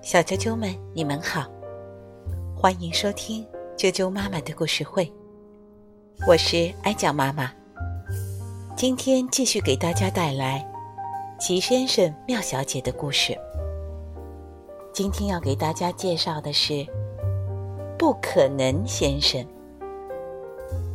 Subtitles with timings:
[0.00, 1.44] 小啾啾们，你们好，
[2.56, 3.46] 欢迎收听
[3.76, 5.12] 啾啾妈妈的故事会。
[6.26, 7.52] 我是艾酱妈妈，
[8.74, 10.66] 今天继续给大家带来
[11.38, 13.36] 齐先生、妙小姐的故事。
[14.94, 16.72] 今天要给大家介绍的是
[17.98, 19.38] 《不可能先生》，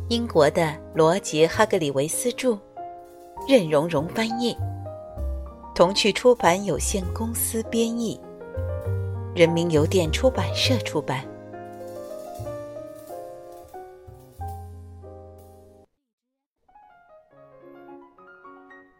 [0.08, 2.58] 英国的罗杰·哈格里维斯著，
[3.48, 4.56] 任荣荣翻译，
[5.76, 8.18] 童趣出版有限公司编译。
[9.34, 11.22] 人民邮电出版社出版。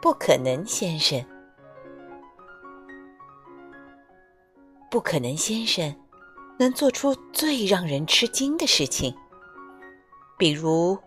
[0.03, 1.19] 不可能，先生。
[4.91, 5.97] 不可能，先生
[6.59, 9.17] 能做出最让人吃惊的事情，
[10.37, 10.99] 比如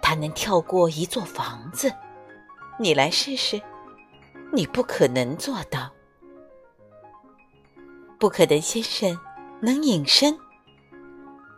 [0.00, 1.92] 他能跳过一座房子。
[2.80, 3.60] 你来试试，
[4.52, 5.90] 你不可能做到。
[8.18, 9.18] 不可能先生
[9.60, 10.36] 能隐身，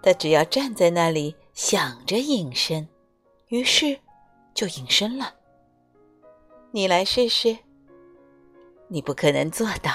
[0.03, 2.87] 他只要站在那里想着隐身，
[3.49, 3.99] 于是
[4.53, 5.35] 就隐身了。
[6.73, 7.57] 你来试试，
[8.89, 9.93] 你不可能做到。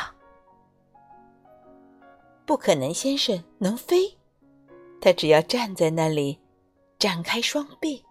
[2.45, 4.17] 不可能先生能飞，
[5.01, 6.39] 他只要站在那里，
[6.97, 8.03] 展开双臂，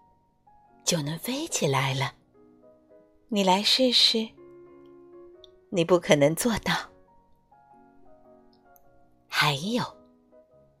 [0.83, 2.13] 就能飞起来了。
[3.29, 4.27] 你来试试，
[5.69, 6.73] 你不可能做到。
[9.27, 9.83] 还有，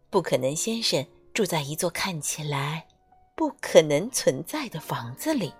[0.09, 2.87] 不可能先生住在一座看起来
[3.35, 5.53] 不可能存在的房子里。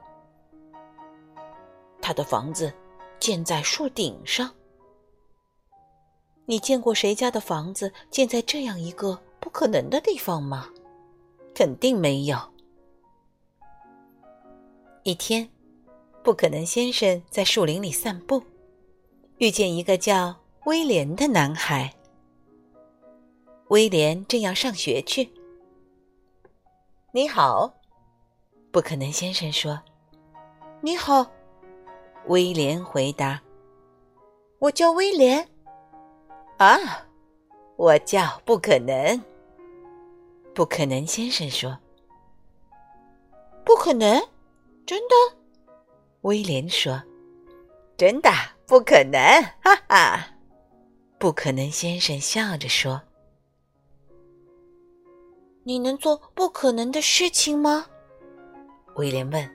[2.02, 2.73] 他的房子
[3.20, 4.53] 建在树顶上。
[6.46, 10.70] 你见过谁家的房子建在这样一个不可能的地方吗？
[11.53, 12.38] 肯定没有。
[15.03, 15.50] 一天，
[16.23, 18.44] 不可能先生在树林里散步，
[19.38, 20.33] 遇见一个叫
[20.66, 21.94] 威廉的男孩。
[23.67, 25.30] 威廉正要上学去。
[27.12, 27.74] 你好，
[28.72, 29.81] 不可能先生说
[30.79, 31.25] ：“你好。”
[32.28, 33.41] 威廉回答
[34.59, 35.47] ：“我叫威廉。”
[36.57, 36.78] 啊，
[37.75, 39.22] 我叫不可能。
[40.53, 41.78] 不可能先生说
[43.66, 44.18] ：“不可能，
[44.85, 45.16] 真的？”
[46.22, 47.03] 威廉说
[47.97, 48.29] ：“真的，
[48.66, 49.20] 不可能。”
[49.64, 50.28] 哈哈，
[51.18, 53.02] 不可能先生笑着说。
[55.64, 57.88] 你能做不可能的事情吗？
[58.96, 59.52] 威廉问。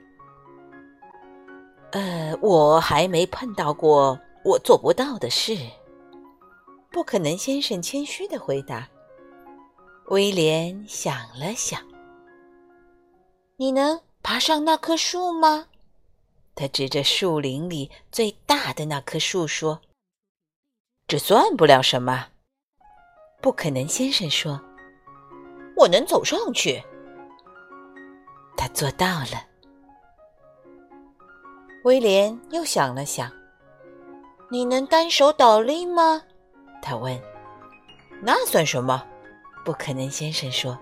[1.91, 5.57] 呃，我还没碰到过我做不到的事。
[6.89, 8.87] 不可能先生谦虚的回答。
[10.07, 11.81] 威廉想了想。
[13.55, 15.67] 你能爬上那棵树吗？
[16.61, 19.81] 他指着树林里最大的那棵树说
[21.09, 22.27] ：“这算不了什么。”
[23.41, 24.61] 不可能先生说。
[25.75, 26.79] 我能走上去。
[28.55, 29.43] 他做到了。
[31.83, 33.31] 威廉又想了想
[34.51, 36.21] ：“你能单手倒立吗？”
[36.79, 37.19] 他问。
[38.21, 39.03] “那算什么？”
[39.65, 40.77] 不可能先生说。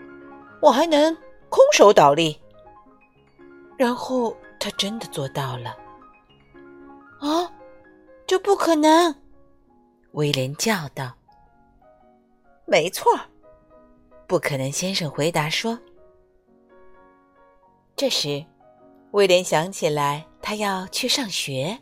[0.62, 1.14] “我还能
[1.50, 2.40] 空手倒立。”
[3.76, 5.76] 然后他真的做到了。
[7.20, 7.52] “啊，
[8.26, 9.14] 这不可能！”
[10.12, 11.14] 威廉叫道。
[12.66, 13.12] “没错。”
[14.26, 15.78] 不可能，先生回答说。
[17.96, 18.44] 这时，
[19.12, 21.78] 威廉想起来，他要去上学。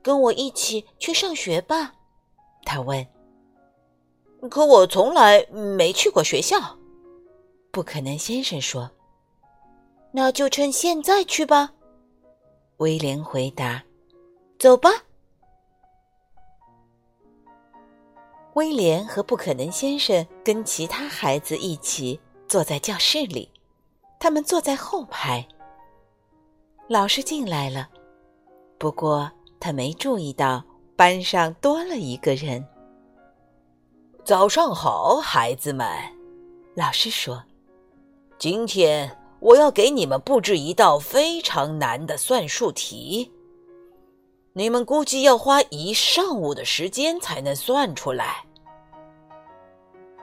[0.00, 1.94] 跟我一起去上学吧，
[2.64, 3.04] 他问。
[4.48, 6.78] 可我从来没去过学校。
[7.72, 8.90] 不可能，先生说。
[10.16, 11.72] 那就趁现在去吧，
[12.76, 13.82] 威廉回答。
[14.60, 14.88] 走吧。
[18.52, 23.50] 威廉和不可能先生跟其他孩子一起坐在教室里，
[24.20, 25.44] 他们坐在后排。
[26.88, 27.88] 老师进来了，
[28.78, 30.62] 不过他没注意到
[30.94, 32.64] 班上多了一个人。
[34.24, 35.88] 早上好，孩子们，
[36.76, 37.42] 老师说
[38.38, 39.10] ：“今天
[39.44, 43.30] 我要给你们布置一道非常难的算术题。”
[44.56, 48.44] 你们估计要花一上午的时间才能算出来。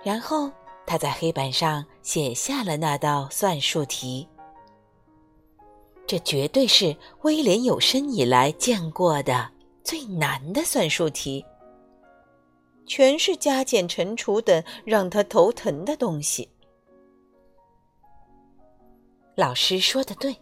[0.01, 0.49] 然后
[0.85, 4.27] 他在黑板上写下了那道算术题。
[6.07, 9.51] 这绝对是威廉有生以来见过的
[9.83, 11.45] 最难的算术题，
[12.85, 16.49] 全是加减乘除等让他头疼的东西。
[19.41, 20.35] 老师说的对。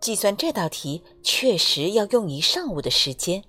[0.00, 3.44] 计算这道题确实要用一上午的时间，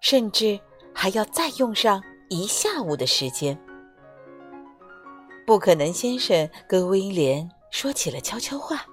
[0.00, 0.58] 甚至
[0.92, 3.56] 还要再用上一下午的时间。
[5.46, 8.84] 不可能先生跟威廉说起了悄悄话。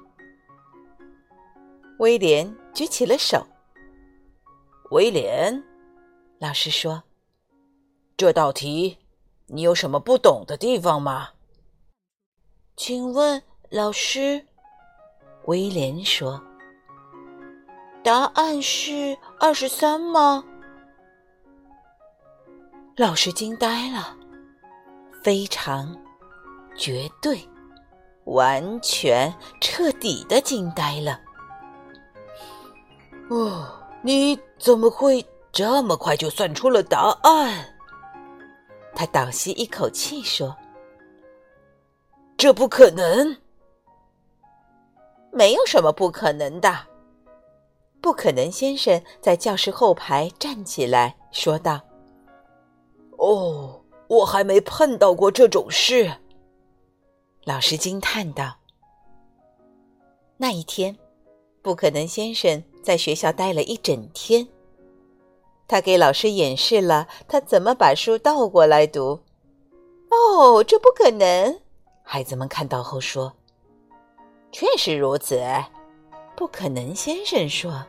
[1.98, 3.44] 威廉举起了手。
[4.92, 5.64] 威廉，
[6.38, 7.02] 老师说
[8.16, 9.00] ：“这道题，
[9.48, 11.30] 你有什么不懂的地方吗？”
[12.78, 14.46] 请问老师，
[15.46, 16.42] 威廉说
[18.04, 20.44] ：“答案是二十三吗？”
[22.98, 24.16] 老师惊呆了，
[25.24, 25.98] 非常、
[26.76, 27.40] 绝对、
[28.26, 31.20] 完全、彻底的惊呆了。
[33.30, 33.68] 哦，
[34.02, 37.66] 你怎么会这么快就算出了答案？
[38.94, 40.56] 他倒吸一口气说。
[42.38, 43.38] 这不可能，
[45.32, 46.88] 没有什么不可能的。
[48.02, 51.80] 不可能先生在教室后排站起来说道
[53.18, 56.12] ：“哦，我还没碰到过这种事。”
[57.46, 58.58] 老师惊叹道
[60.38, 60.98] ：“那一天，
[61.62, 64.48] 不可能先生在学校待了一整天。
[65.68, 69.22] 他给老师演示了他怎么把书倒过来读。
[70.10, 71.60] 哦，这不可能。”
[72.04, 73.32] 孩子们看到后说
[74.52, 75.40] ：“确实如此。”
[76.36, 77.86] 不可能先生说。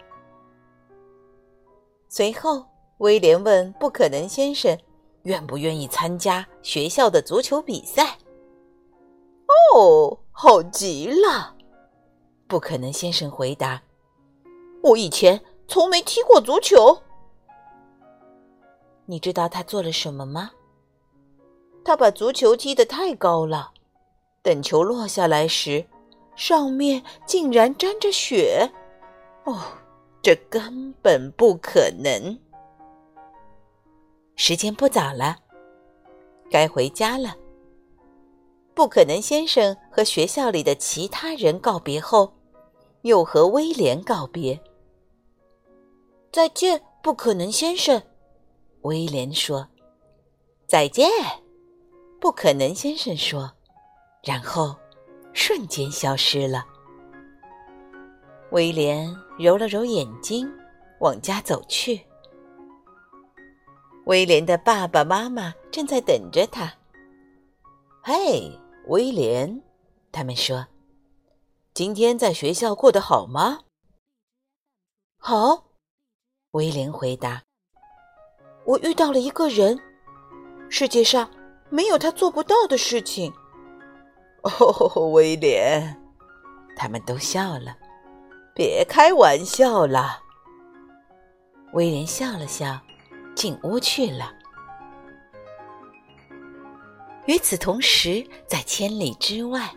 [2.08, 2.66] 随后，
[2.98, 4.76] 威廉问不可能先生
[5.24, 8.18] ：“愿不愿意参加学校的足球比赛
[9.74, 11.56] ？”“哦，好极了！”
[12.46, 13.80] 不可能先生回答
[14.84, 17.00] ：“我以前从没踢过足球。”
[19.06, 20.50] 你知道他做了什么吗？
[21.84, 23.72] 他把足球踢得太高了。
[24.42, 25.86] 等球落下来时，
[26.44, 28.68] 上面竟然沾着雪。
[29.44, 29.62] 哦，
[30.20, 32.36] 这根本不可能！
[34.34, 35.36] 时间不早了，
[36.50, 37.36] 该回家了。
[38.74, 42.32] 不可能先生和学校里的其他人告别后，
[43.02, 44.60] 又和威廉告别。
[46.32, 48.02] 再见，不可能先生。
[48.80, 49.68] 威廉说
[50.66, 51.08] ：“再见。”
[52.20, 53.52] 不可能先生说。
[54.24, 54.74] 然后，
[55.32, 56.64] 瞬间消失了。
[58.50, 60.46] 威廉揉了揉眼睛，
[61.00, 62.00] 往家走去。
[64.04, 66.74] 威廉的爸爸妈妈正在等着他。
[68.02, 68.58] 嘿，
[68.88, 69.62] 威廉，
[70.10, 70.66] 他们说
[71.72, 73.60] ：“今天在学校过得好吗
[75.18, 75.64] ？”“好。”
[76.52, 77.42] 威廉回答。
[78.66, 79.80] “我遇到了一个人，
[80.68, 81.30] 世界上
[81.70, 83.32] 没有他做不到的事情。”
[84.42, 85.96] 哦， 威廉，
[86.76, 87.76] 他们都笑了。
[88.54, 90.20] 别开玩笑了。
[91.72, 92.78] 威廉笑了笑，
[93.34, 94.32] 进屋去了。
[97.26, 99.70] 与此同时，在千里之外，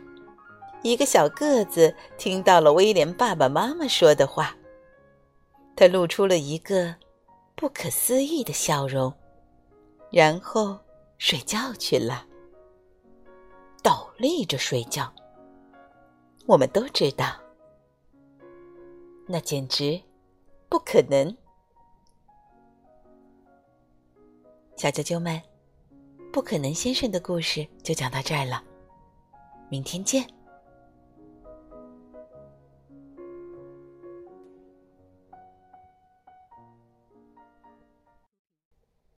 [0.82, 4.56] 一个小个子听到了威廉爸爸妈妈说的话，
[5.76, 6.96] 他露出了一个
[7.56, 9.14] 不可思议的笑容，
[10.12, 10.78] 然后
[11.18, 12.26] 睡觉去了。
[13.86, 15.14] 倒立着睡觉，
[16.48, 17.40] 我们都知道，
[19.28, 20.02] 那简直
[20.68, 21.38] 不可能。
[24.76, 25.40] 小啾啾们，
[26.34, 28.64] 不可能先生的故事就讲到这儿了，
[29.70, 30.28] 明天见。